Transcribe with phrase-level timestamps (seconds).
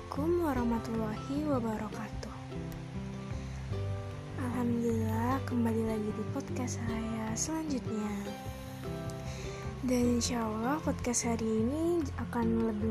[0.00, 2.36] Assalamualaikum warahmatullahi wabarakatuh.
[4.40, 8.08] Alhamdulillah kembali lagi di podcast saya selanjutnya.
[9.84, 12.90] Dan insya Allah podcast hari ini akan lebih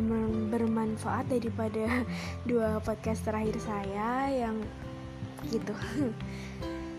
[0.53, 2.05] bermanfaat daripada
[2.49, 4.61] dua podcast terakhir saya yang
[5.49, 5.73] gitu.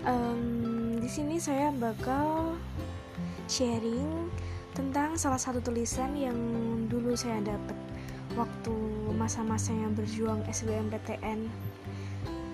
[0.01, 2.59] Um, Di sini saya bakal
[3.47, 4.33] sharing
[4.75, 6.35] tentang salah satu tulisan yang
[6.89, 7.77] dulu saya dapat
[8.33, 11.45] waktu masa-masa yang berjuang SBMPTN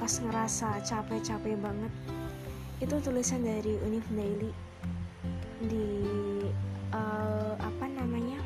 [0.03, 1.93] pas ngerasa capek-capek banget
[2.83, 4.51] itu tulisan dari Unif Daily
[5.63, 5.87] di
[6.91, 8.43] uh, apa namanya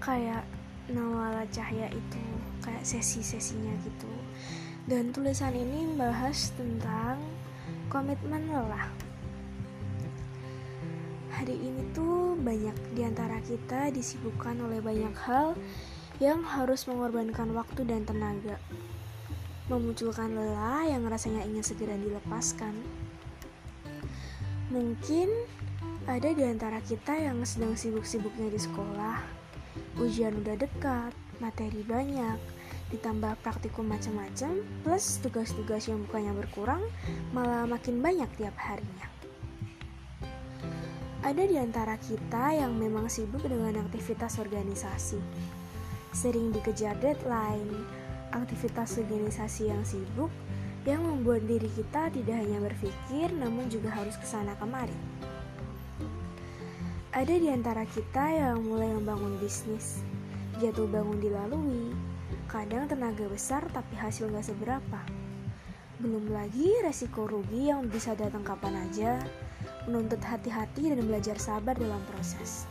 [0.00, 0.40] kayak
[0.88, 2.24] Nawala Cahya itu
[2.60, 4.08] kayak sesi-sesinya gitu.
[4.84, 7.20] Dan tulisan ini membahas tentang
[7.88, 8.92] komitmen lelah.
[11.32, 15.56] Hari ini tuh banyak di antara kita disibukkan oleh banyak hal
[16.24, 18.56] yang harus mengorbankan waktu dan tenaga,
[19.68, 22.72] memunculkan lelah yang rasanya ingin segera dilepaskan.
[24.72, 25.28] Mungkin
[26.08, 29.20] ada di antara kita yang sedang sibuk-sibuknya di sekolah,
[30.00, 31.12] ujian udah dekat,
[31.44, 32.40] materi banyak,
[32.88, 36.80] ditambah praktikum macam-macam, plus tugas-tugas yang bukannya berkurang,
[37.36, 39.12] malah makin banyak tiap harinya.
[41.24, 45.20] Ada di antara kita yang memang sibuk dengan aktivitas organisasi.
[46.14, 47.74] Sering dikejar deadline,
[48.30, 50.30] aktivitas organisasi yang sibuk
[50.86, 54.94] yang membuat diri kita tidak hanya berpikir namun juga harus ke sana kemari.
[57.10, 60.06] Ada di antara kita yang mulai membangun bisnis,
[60.62, 61.94] jatuh bangun dilalui,
[62.46, 65.00] kadang tenaga besar tapi hasil gak seberapa.
[66.02, 69.18] Belum lagi resiko rugi yang bisa datang kapan aja,
[69.86, 72.66] menuntut hati-hati dan belajar sabar dalam proses.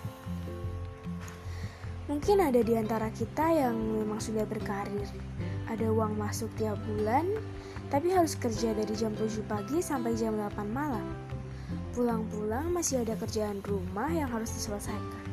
[2.03, 5.07] Mungkin ada di antara kita yang memang sudah berkarir,
[5.71, 7.23] ada uang masuk tiap bulan,
[7.87, 11.07] tapi harus kerja dari jam 7 pagi sampai jam 8 malam.
[11.95, 15.23] Pulang-pulang masih ada kerjaan rumah yang harus diselesaikan.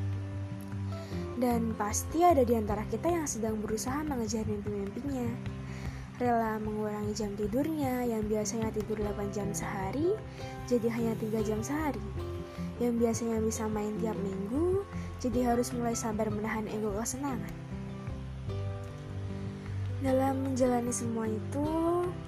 [1.43, 5.27] Dan pasti ada di antara kita yang sedang berusaha mengejar mimpi-mimpinya,
[6.21, 10.13] rela mengurangi jam tidurnya yang biasanya tidur 8 jam sehari
[10.69, 12.05] jadi hanya 3 jam sehari
[12.77, 14.70] yang biasanya bisa main tiap minggu
[15.21, 17.53] jadi harus mulai sabar menahan ego kesenangan.
[20.01, 21.69] Dalam menjalani semua itu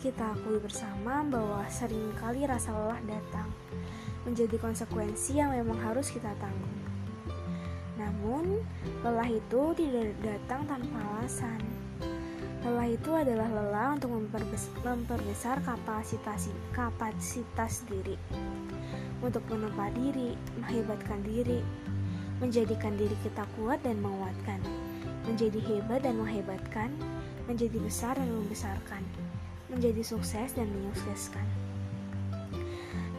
[0.04, 3.48] kita akui bersama bahwa sering kali rasa lelah datang
[4.28, 6.76] menjadi konsekuensi yang memang harus kita tanggung.
[7.97, 8.60] Namun
[9.00, 11.64] lelah itu tidak datang tanpa alasan.
[12.60, 14.20] Lelah itu adalah lelah untuk
[14.84, 18.20] memperbesar kapasitas kapasitas diri,
[19.25, 21.64] untuk menempa diri, menghebatkan diri,
[22.42, 24.58] menjadikan diri kita kuat dan menguatkan,
[25.30, 26.91] menjadi hebat dan menghebatkan,
[27.47, 29.06] menjadi besar dan membesarkan,
[29.70, 31.47] menjadi sukses dan menyukseskan.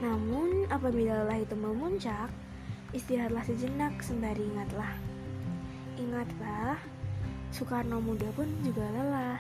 [0.03, 2.28] Namun, apabila lelah itu memuncak,
[2.91, 4.91] istirahatlah sejenak sembari ingatlah.
[5.95, 6.75] Ingatlah
[7.53, 9.38] Soekarno muda pun juga lelah.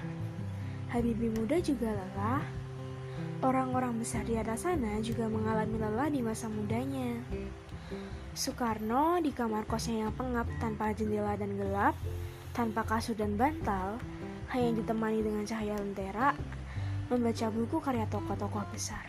[0.93, 2.45] Habibie muda juga lelah.
[3.41, 7.19] Orang-orang besar di atas sana juga mengalami lelah di masa mudanya.
[8.33, 11.93] Soekarno di kamar kosnya yang pengap tanpa jendela dan gelap,
[12.57, 14.01] tanpa kasur dan bantal,
[14.49, 16.33] hanya ditemani dengan cahaya lentera,
[17.13, 19.05] membaca buku karya tokoh-tokoh besar.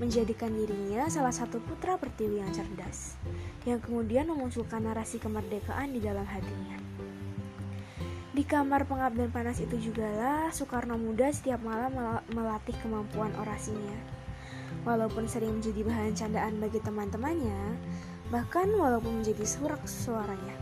[0.00, 3.20] Menjadikan dirinya salah satu putra pertiwi yang cerdas,
[3.68, 6.80] yang kemudian memunculkan narasi kemerdekaan di dalam hatinya.
[8.32, 11.92] Di kamar pengap dan panas itu jugalah Soekarno muda setiap malam
[12.32, 14.16] melatih kemampuan orasinya.
[14.88, 17.76] Walaupun sering menjadi bahan candaan bagi teman-temannya,
[18.28, 20.56] bahkan walaupun menjadi surak suaranya.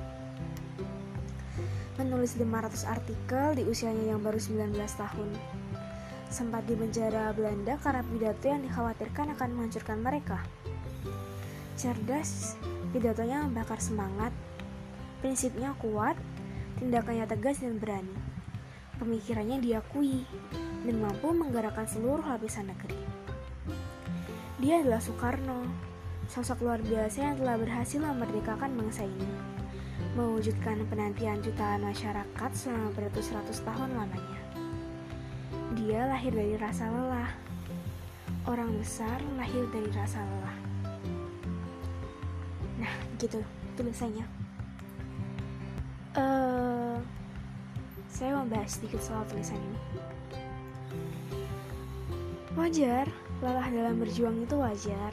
[1.96, 5.30] Menulis 500 artikel di usianya yang baru 19 tahun.
[6.28, 10.38] Sempat di penjara Belanda karena pidato yang dikhawatirkan akan menghancurkan mereka.
[11.76, 12.58] Cerdas,
[12.92, 14.32] pidatonya membakar semangat,
[15.24, 16.16] prinsipnya kuat,
[16.76, 18.12] Tindakannya tegas dan berani.
[19.00, 20.28] Pemikirannya diakui
[20.84, 23.00] dan mampu menggerakkan seluruh lapisan negeri.
[24.60, 25.64] Dia adalah Soekarno,
[26.26, 29.30] sosok luar biasa yang telah berhasil memerdekakan bangsa ini,
[30.18, 34.40] mewujudkan penantian jutaan masyarakat selama beratus-ratus tahun lamanya.
[35.76, 37.30] Dia lahir dari rasa lelah.
[38.46, 40.58] Orang besar lahir dari rasa lelah.
[42.78, 43.42] Nah, gitu
[43.74, 44.26] tulisannya.
[46.16, 46.96] Uh,
[48.08, 49.80] saya mau bahas sedikit soal tulisan ini.
[52.56, 53.04] Wajar,
[53.44, 55.12] lelah dalam berjuang itu wajar.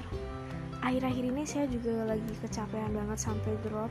[0.83, 3.87] Akhir-akhir ini saya juga lagi kecapean banget sampai drop.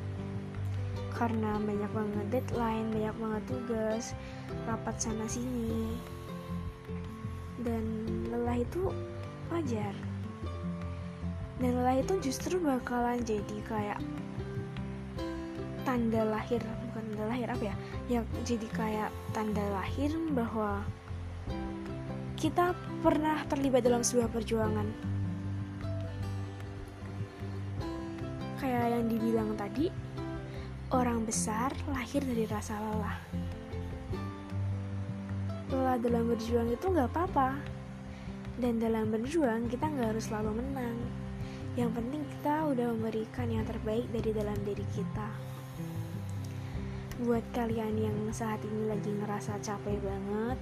[1.13, 4.17] karena banyak banget deadline, banyak banget tugas,
[4.65, 5.93] rapat sana sini.
[7.61, 7.85] Dan
[8.33, 8.91] lelah itu
[9.53, 9.93] wajar.
[11.61, 14.01] Dan lelah itu justru bakalan jadi kayak
[15.85, 17.75] tanda lahir, bukan tanda lahir apa ya?
[18.09, 20.83] Ya jadi kayak tanda lahir bahwa
[22.41, 22.75] kita
[23.05, 25.13] pernah terlibat dalam sebuah perjuangan.
[28.73, 29.93] Kayak yang dibilang tadi,
[30.93, 33.17] Orang besar lahir dari rasa lelah.
[35.73, 37.57] Lelah dalam berjuang itu nggak apa-apa.
[38.61, 41.01] Dan dalam berjuang kita nggak harus selalu menang.
[41.81, 45.29] Yang penting kita udah memberikan yang terbaik dari dalam diri kita.
[47.25, 50.61] Buat kalian yang saat ini lagi ngerasa capek banget,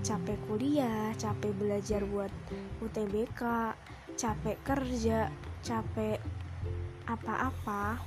[0.00, 2.32] capek kuliah, capek belajar buat
[2.80, 3.76] UTBK,
[4.16, 5.28] capek kerja,
[5.60, 6.16] capek
[7.06, 8.02] apa-apa,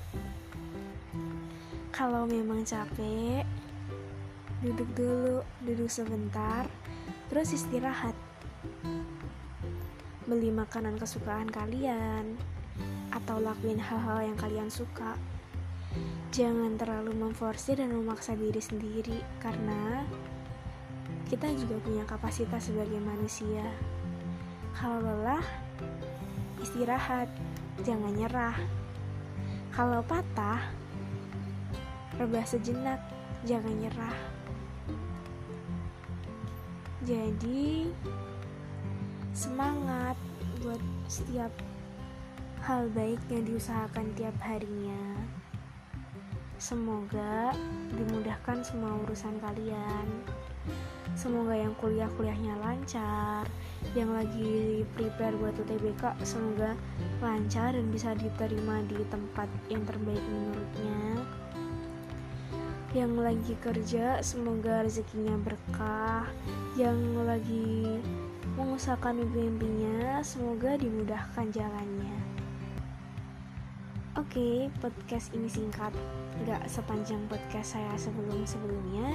[1.95, 3.43] kalau memang capek,
[4.63, 6.67] duduk dulu, duduk sebentar,
[7.31, 8.15] terus istirahat.
[10.29, 12.37] Beli makanan kesukaan kalian,
[13.09, 15.17] atau lakuin hal-hal yang kalian suka.
[16.29, 20.05] Jangan terlalu memforsir dan memaksa diri sendiri, karena
[21.27, 23.65] kita juga punya kapasitas sebagai manusia.
[24.77, 25.43] Kalau lelah,
[26.61, 27.27] istirahat,
[27.81, 28.78] jangan nyerah.
[29.79, 30.59] Kalau patah,
[32.19, 32.99] rebah sejenak,
[33.47, 34.19] jangan nyerah.
[37.07, 37.87] Jadi,
[39.31, 40.19] semangat
[40.59, 41.47] buat setiap
[42.59, 45.15] hal baik yang diusahakan tiap harinya.
[46.59, 47.55] Semoga
[47.95, 50.07] dimudahkan semua urusan kalian.
[51.19, 53.43] Semoga yang kuliah-kuliahnya lancar,
[53.91, 56.79] yang lagi prepare buat UTBK semoga
[57.19, 61.27] lancar dan bisa diterima di tempat yang terbaik menurutnya.
[62.95, 66.23] Yang lagi kerja semoga rezekinya berkah.
[66.79, 67.99] Yang lagi
[68.55, 72.38] mengusahakan mimpi-mimpinya semoga dimudahkan jalannya
[74.29, 75.89] oke podcast ini singkat.
[76.45, 79.09] Gak sepanjang podcast saya sebelum-sebelumnya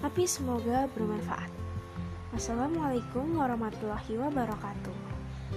[0.00, 1.52] tapi semoga bermanfaat.
[2.32, 4.96] Wassalamualaikum warahmatullahi wabarakatuh.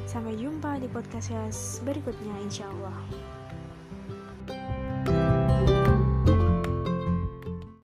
[0.03, 1.47] Sampai jumpa di podcast saya
[1.87, 3.31] berikutnya insya Allah